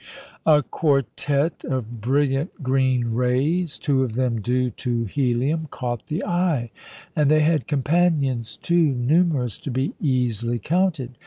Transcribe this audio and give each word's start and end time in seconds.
A 0.47 0.63
quartette 0.63 1.63
of 1.63 2.01
brilliant 2.01 2.63
green 2.63 3.13
rays, 3.13 3.77
two 3.77 4.01
of 4.03 4.15
them 4.15 4.41
due 4.41 4.71
to 4.71 5.05
helium, 5.05 5.67
caught 5.69 6.07
the 6.07 6.25
eye; 6.25 6.71
and 7.15 7.29
they 7.29 7.41
had 7.41 7.67
companions 7.67 8.57
too 8.57 8.81
numerous 8.95 9.59
to 9.59 9.69
be 9.69 9.93
easily 10.01 10.57
counted. 10.57 11.19